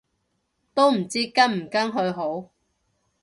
[0.73, 2.49] 都唔知跟唔跟去好